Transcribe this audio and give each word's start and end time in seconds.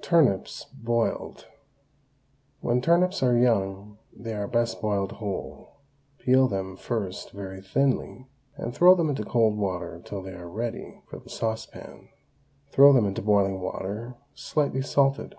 TURNIPS, 0.00 0.66
BOILED. 0.74 1.48
When 2.60 2.80
turnips 2.80 3.20
are 3.20 3.36
young 3.36 3.98
they 4.12 4.32
are 4.32 4.46
best 4.46 4.80
boiled 4.80 5.10
whole. 5.18 5.72
Peel 6.20 6.46
them 6.46 6.76
first 6.76 7.32
very 7.32 7.60
thinly, 7.60 8.28
and 8.56 8.72
throw 8.72 8.94
them 8.94 9.08
into 9.08 9.24
cold 9.24 9.56
water 9.58 10.00
till 10.04 10.22
they 10.22 10.34
are 10.34 10.48
ready 10.48 11.02
for 11.10 11.18
the 11.18 11.28
saucepan. 11.28 12.10
Throw 12.70 12.92
them 12.92 13.06
into 13.06 13.22
boiling 13.22 13.60
water 13.60 14.14
slightly 14.34 14.82
salted. 14.82 15.34